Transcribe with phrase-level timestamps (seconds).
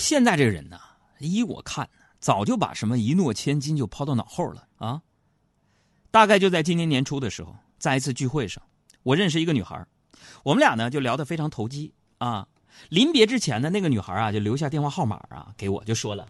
[0.00, 0.80] 现在这个人呢，
[1.18, 1.88] 依我看，
[2.20, 5.02] 早就把什么一诺千金就抛到脑后了啊。
[6.10, 8.62] 大概就在今年年初的时候，在一次聚会上，
[9.02, 9.86] 我认识一个女孩，
[10.42, 12.48] 我们俩呢就聊得非常投机啊。
[12.88, 16.26] 临别之前呢，那个女孩啊就留下电话号码啊给我，就说了：“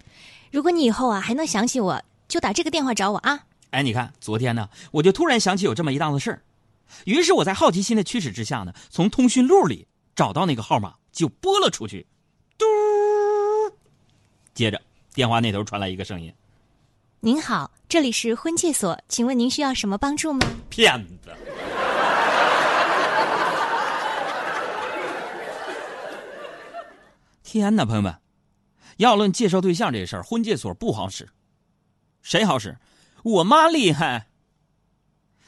[0.51, 6.43] 如果你以后啊还能想起我，就打这个电话找我啊。”哎，你看，昨天呢，我就突然想起有这么一档子事儿，
[7.05, 12.09] 于是我在好奇心的驱使之下呢，从通讯录里找到那个号码，就拨了出去。
[12.59, 12.67] 嘟，
[14.55, 14.81] 接着
[15.15, 16.33] 电话那头传来一个声音
[17.21, 21.31] ：“您好，这里是婚介所，请问您需要什么帮助吗？”骗子！
[27.43, 28.15] 天哪，朋友们，
[28.99, 31.29] 要论介绍对象这事儿，婚介所不好使，
[32.23, 32.77] 谁好使？
[33.23, 34.27] 我妈厉害。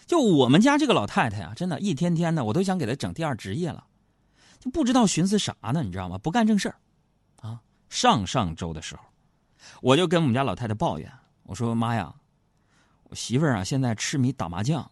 [0.06, 3.84] 就我们家这个老太太啊，真的，一天天的，我都想给她整第二职业了，
[4.58, 6.18] 就不知道寻思啥呢，你知道吗？
[6.18, 6.76] 不干正事儿，啊！
[7.92, 9.02] 上上周的时候，
[9.82, 12.14] 我就跟我们家老太太抱怨，我说：“妈呀，
[13.02, 14.90] 我媳妇儿啊，现在痴迷打麻将。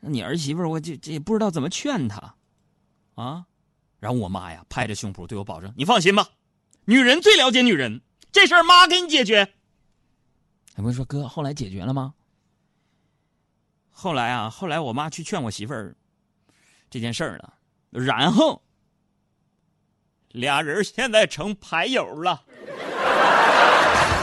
[0.00, 2.34] 那你儿媳妇儿，我这这也不知道怎么劝她，
[3.14, 3.46] 啊！”
[3.98, 6.28] 然后我妈呀，拍着胸脯对我保证：“你放心吧，
[6.84, 9.54] 女人最了解女人，这事儿妈给你解决。”
[10.76, 12.12] 还不说哥，后来解决了吗？
[13.90, 15.96] 后来啊，后来我妈去劝我媳妇儿
[16.90, 17.54] 这件事儿了，
[17.88, 18.62] 然后
[20.32, 22.40] 俩人现在成牌友了。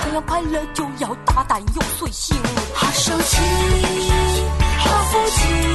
[0.04, 2.36] 这样快乐就要大胆又随性，
[2.74, 3.38] 好手气，
[4.80, 5.69] 好福气，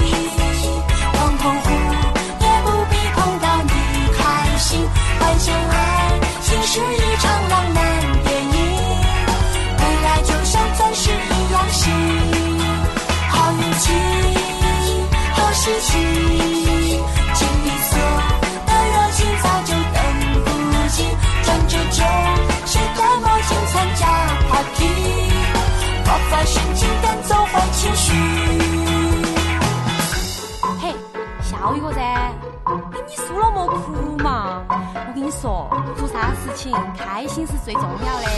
[36.65, 38.29] 情开心是最重要的，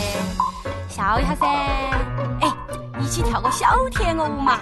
[0.89, 1.47] 笑一下噻！
[2.41, 2.53] 哎，
[2.99, 4.59] 一起跳个小天鹅舞嘛.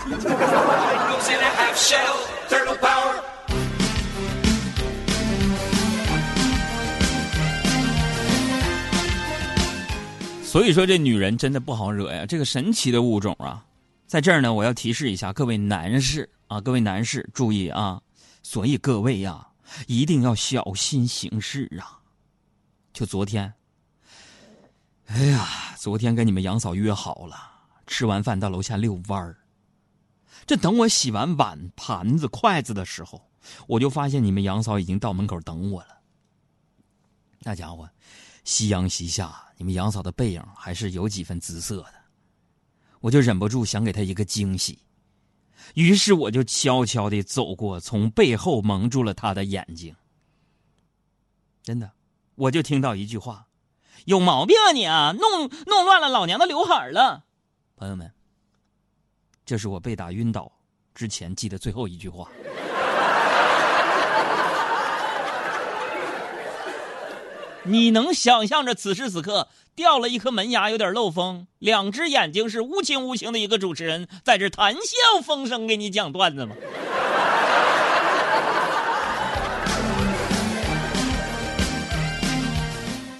[10.43, 12.23] 所以说，这女人真的不好惹呀！
[12.27, 13.65] 这个神奇的物种啊，
[14.05, 17.99] 在这儿呢，我要提示一下各位男士啊，各位男士注意啊！
[18.43, 19.47] 所以各位呀，
[19.87, 22.04] 一定要小心行事啊！
[22.95, 23.53] 就昨天，
[25.07, 27.35] 哎呀，昨天跟你们杨嫂约好了，
[27.85, 29.35] 吃完饭到楼下遛弯儿。
[30.45, 33.21] 这等我洗完碗、盘子、筷子的时候，
[33.67, 35.99] 我就发现你们杨嫂已经到门口等我了。
[37.39, 37.89] 那家伙，
[38.45, 41.95] 夕阳西下，你们杨嫂的背影还是有几分姿色的，
[43.01, 44.79] 我就忍不住想给她一个惊喜，
[45.73, 49.93] 于是我就悄悄地走过，从背后蒙住了她的眼睛。
[51.61, 51.91] 真的，
[52.35, 53.45] 我就听到一句话
[54.05, 57.23] ：“有毛病啊你啊，弄弄乱了老娘的刘海了。”
[57.77, 58.11] 朋友们，
[59.45, 60.51] 这是我被打晕倒
[60.93, 62.29] 之前记的最后一句话。
[67.63, 76.55] 你能想象着此时此刻掉了一颗门牙，有点漏风，两只眼睛是无情无情的一个主持人在这谈笑风生给你讲段子吗？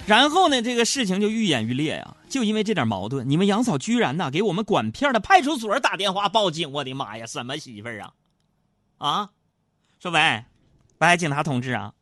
[0.06, 6.70] 然后呢，这个事情就愈演愈烈呀、就因为这点矛盾，你们杨嫂居然呐给我们管片的派出所打电话报警！
[6.70, 8.12] 我的妈呀，什么媳妇儿啊？
[8.98, 9.30] 啊，
[9.98, 10.44] 说喂，
[10.98, 11.92] 喂，警察同志啊，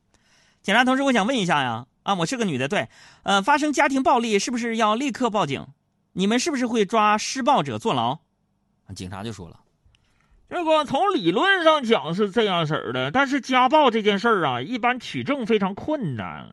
[0.61, 2.89] 警察同志，我想问一下呀，啊，我是个女的，对，
[3.23, 5.67] 呃，发生家庭暴力是不是要立刻报警？
[6.13, 8.19] 你们是不是会抓施暴者坐牢？
[8.95, 9.61] 警察就说了，
[10.51, 16.53] 这个从理论上讲是这样式儿的，但是家暴这件事儿啊，一般取证非常困难。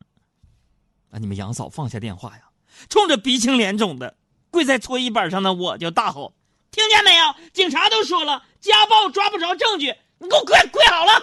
[1.11, 2.43] 啊，你们杨嫂放下电话呀，
[2.89, 4.15] 冲着鼻青脸肿的
[4.49, 6.33] 跪在搓衣板上的我就大吼
[6.71, 7.35] ：“听见没有？
[7.53, 11.21] 警察都说了，家暴抓不着证据，你给我跪跪好了！”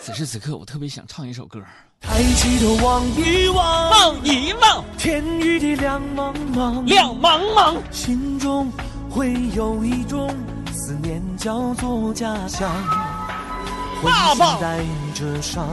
[0.00, 1.60] 此时此刻，我特别想唱一首歌，
[2.00, 7.76] 抬起头望一望，望一望，天与地两茫茫，两茫茫。
[7.90, 8.70] 心中
[9.10, 10.28] 会有一种
[10.72, 12.70] 思念，叫做家乡。
[14.02, 14.78] 爸爸浑身带
[15.14, 15.68] 着伤，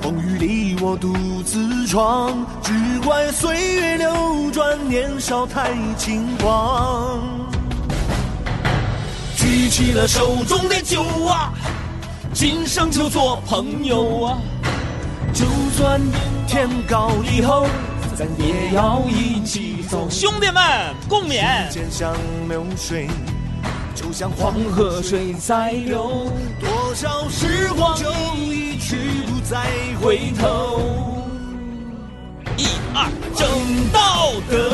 [0.00, 7.20] 风雨里我独自闯，只怪岁月流转，年少太轻狂。
[9.36, 11.52] 举起了手中的酒啊，
[12.32, 14.38] 今生就做朋友啊！
[15.32, 15.46] 就
[15.76, 16.00] 算
[16.46, 17.66] 天高地厚，
[18.14, 20.08] 咱也要一起走。
[20.10, 20.62] 兄弟们，
[21.08, 21.66] 共勉。
[21.68, 22.14] 时间像
[22.48, 23.08] 流水，
[23.94, 26.30] 就像黄河水在流，
[26.60, 28.96] 多少时光就一去
[29.26, 29.66] 不再
[30.00, 30.80] 回头。
[32.56, 33.48] 一二，正
[33.90, 34.71] 道的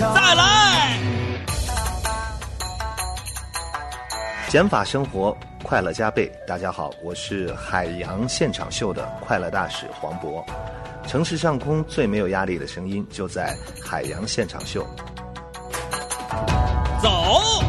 [0.00, 0.98] 再来。
[4.48, 6.32] 减法生活，快乐加倍。
[6.46, 10.42] 大家好，我是海洋现场秀的快乐大使黄渤。
[11.06, 13.54] 城市上空最没有压力的声音，就在
[13.84, 14.86] 海洋现场秀。
[17.02, 17.62] 走，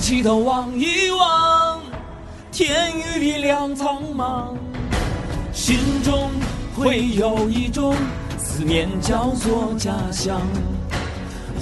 [0.00, 1.78] 抬起头望一望，
[2.50, 4.56] 天与地两苍茫，
[5.52, 6.30] 心中
[6.74, 7.94] 会有一种
[8.38, 10.40] 思念，叫做家乡。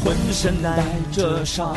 [0.04, 1.74] 浑身带着伤，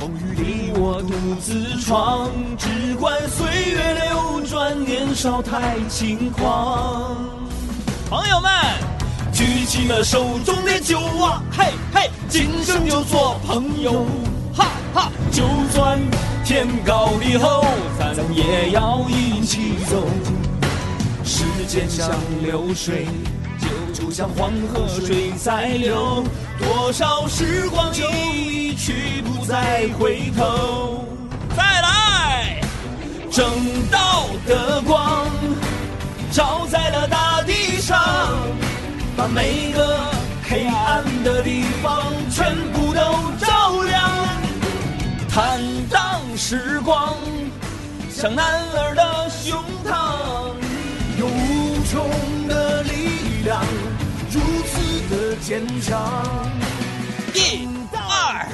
[0.00, 2.28] 风雨里我独自闯，
[2.58, 7.16] 只怪岁月流转，年少太轻狂。
[8.08, 8.50] 朋友们，
[9.32, 14.04] 举起了手中的酒啊，嘿嘿，今生就做朋友，
[14.94, 15.98] 哈，就算
[16.44, 17.64] 天高地厚，
[17.98, 20.06] 咱也要一起走。
[21.24, 22.10] 时间像
[22.42, 23.06] 流水，
[23.92, 26.24] 就像黄河水在流，
[26.58, 31.04] 多少时光就一去不再回头。
[31.56, 32.60] 再来，
[33.30, 33.48] 正
[33.90, 35.26] 道的光
[36.32, 37.98] 照在了大地上，
[39.16, 40.00] 把每个
[40.48, 42.79] 黑暗的地方全部。
[45.32, 47.14] 坦荡时光，
[48.12, 48.44] 像男
[48.74, 50.56] 儿的胸膛，
[51.18, 53.62] 有无穷的力量，
[54.28, 56.02] 如此的坚强。
[57.32, 58.48] 一二，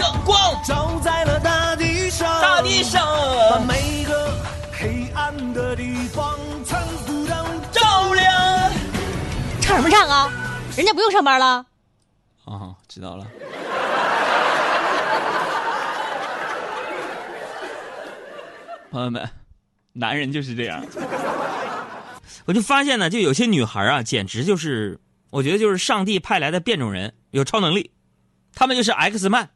[0.00, 3.06] 的光照在了大地上，大地上
[3.48, 4.34] 把每个
[4.72, 6.76] 黑暗的地方全
[7.06, 7.34] 部都
[7.70, 8.72] 照亮。
[9.60, 10.28] 唱什么唱啊？
[10.76, 11.64] 人家不用上班了。
[12.46, 13.24] 啊，知道了。
[18.92, 19.26] 朋友们，
[19.94, 20.84] 男人就是这样。
[22.44, 25.00] 我就发现呢，就有些女孩啊，简直就是，
[25.30, 27.90] 我觉得就是上帝派来的变种人，有超能力。
[28.54, 29.48] 他们就是 X 曼，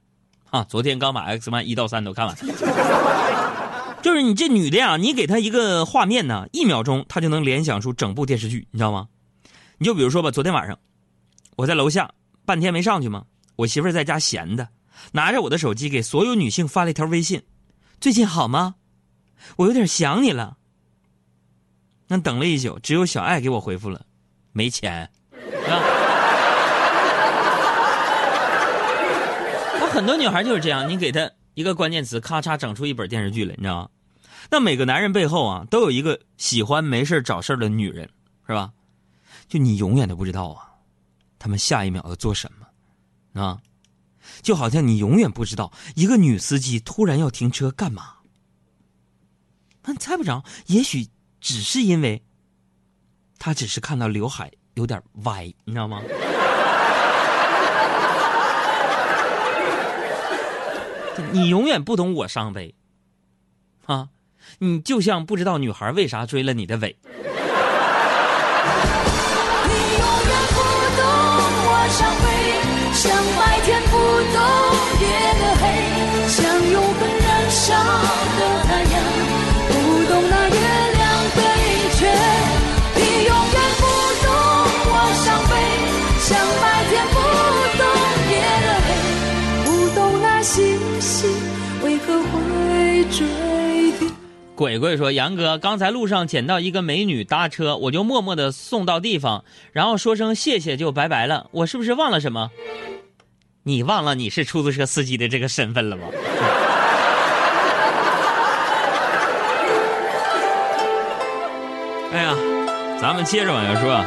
[0.48, 2.34] 啊，昨天刚把 X 曼一到三都看完。
[4.00, 9.06] 就是你这女的呀，你给她一个画面呢，一秒钟她就能联想出整部电视剧，你知道吗？
[9.76, 10.78] 你就比如说吧，昨天晚上
[11.56, 12.10] 我在楼下
[12.46, 14.66] 半天没上去嘛，我媳妇在家闲的，
[15.12, 17.42] 拿着我的手机给所有女性发了一条微信
[18.00, 18.76] ：“最近好吗？
[19.56, 20.56] 我有点想你了。”
[22.08, 24.06] 那等了一宿，只有小爱给我回复了
[24.52, 25.10] ：“没钱。”
[25.66, 25.82] 啊，
[29.80, 33.88] 那很多女孩就是这样，你给她一个关键词，咔嚓整出一本电视剧来，你知道吗？
[34.48, 38.08] 那每个男人背后啊，都有一个喜欢没事找事的女人，
[38.46, 38.70] 是吧？
[39.48, 40.70] 就你永远都不知道啊，
[41.40, 43.58] 他们下一秒要做什么，啊，
[44.42, 48.15] 就好像你永远不知道一个女司机突然要停车干嘛。
[49.94, 51.08] 猜不着，也许
[51.40, 52.22] 只是因为，
[53.38, 56.02] 他只是看到刘海有点歪，你知道吗？
[61.32, 62.74] 你永远不懂我伤悲，
[63.86, 64.10] 啊，
[64.58, 66.96] 你就像不知道女孩为啥追了你的尾。
[94.56, 101.46] 鬼鬼说：“杨哥，刚才路上捡到一个美女搭车，我就默默的送到地方，然后说声谢谢就拜拜了。
[101.50, 102.50] 我是不是忘了什么？
[103.64, 106.04] 你忘了你是出租车司机的这个身份了吗？”
[112.12, 112.34] 哎呀，
[112.98, 114.06] 咱们接着往下说啊。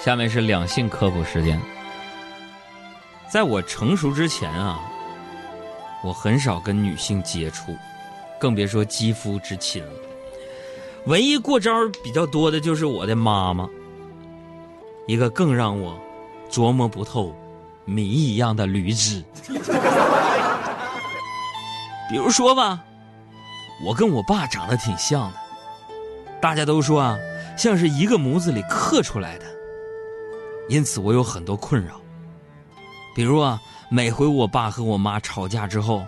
[0.00, 1.60] 下面是两性科普时间。
[3.28, 4.80] 在我成熟之前啊，
[6.02, 7.76] 我很少跟女性接触。
[8.38, 9.90] 更别说肌肤之亲了。
[11.06, 13.68] 唯一过招比较多的就是我的妈妈，
[15.06, 15.98] 一个更让我
[16.50, 17.34] 琢磨不透、
[17.84, 19.24] 谜一样的驴子。
[22.10, 22.82] 比如说吧，
[23.84, 25.36] 我跟我爸长得挺像的，
[26.40, 27.18] 大家都说啊，
[27.56, 29.44] 像是一个模子里刻出来的。
[30.68, 32.00] 因此我有很多困扰，
[33.14, 33.58] 比如啊，
[33.90, 36.04] 每回我爸和我妈吵架之后，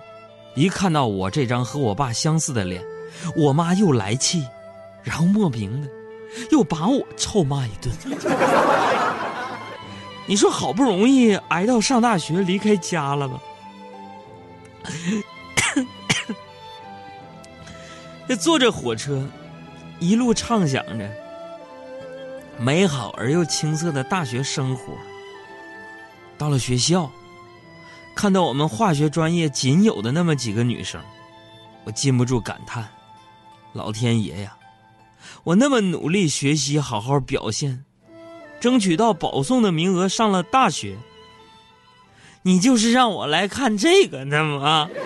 [0.54, 2.83] 一看到我这张和我爸相似的脸，
[3.37, 4.47] 我妈又来气，
[5.02, 5.88] 然后莫名的
[6.50, 7.90] 又把我臭骂一顿。
[10.26, 13.40] 你说好不容易挨到上大学离开家了吧？
[18.28, 19.26] 这坐着火车，
[19.99, 21.11] 一路畅想着
[22.59, 24.92] 美好而又青涩的大学生活。
[26.38, 27.11] 到了学校，
[28.14, 31.00] 看到我们化学专业仅有的那么几个女生，
[31.85, 32.88] 我禁不住感叹：
[33.73, 34.57] 老天爷呀！
[35.45, 37.85] 我那么努力学习，好好表现，
[38.61, 40.97] 争取到保送的名额上了大学，
[42.43, 44.88] 你就是让我来看这个的吗？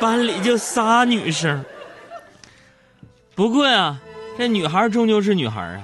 [0.00, 1.64] 班里就仨女生。
[3.34, 3.98] 不过呀，
[4.38, 5.82] 这女孩终究是女孩啊。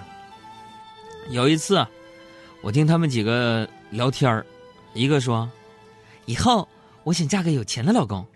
[1.30, 1.86] 有一次，
[2.62, 4.44] 我听他们几个聊天儿
[4.92, 5.48] 一个说
[6.26, 6.68] ：“以后
[7.04, 8.26] 我想嫁个有钱的老公。”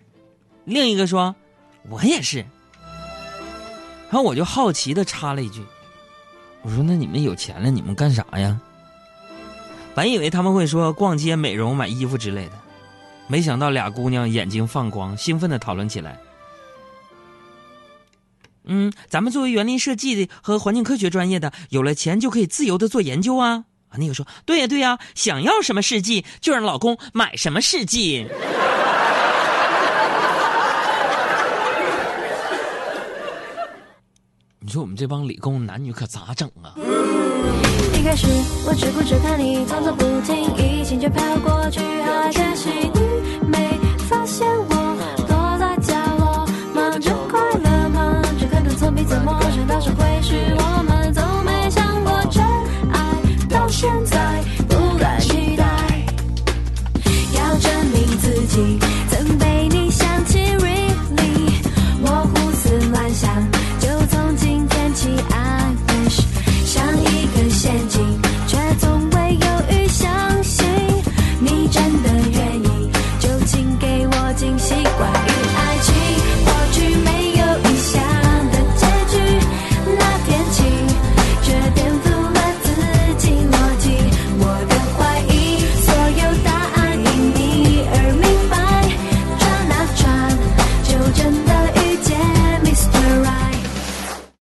[0.64, 1.34] 另一个说
[1.90, 2.46] ：“我也是。”
[4.08, 5.64] 然后我就好奇的插了一句
[6.62, 8.60] ：“我说那你们有钱了，你们干啥呀？”
[9.96, 12.52] 本以为他们会说逛街、美容、买衣服之类的，
[13.26, 16.20] 没想到俩姑娘眼睛放光，兴奋的讨论起来。
[18.62, 23.64] 嗯，咱们作为园林设计的和环境科学专业的，有了钱就可以自由的做研究啊！
[23.88, 28.26] 啊，那个说，对呀对呀，想要什么试剂就让老公买什么试剂。
[34.60, 36.74] 你说我们这帮理工男女可咋整啊？
[37.94, 38.26] 一开始
[38.66, 42.70] 我只顾着看你装作不停，一心就飘过去，好开心，
[43.46, 43.78] 没
[44.08, 44.77] 发现我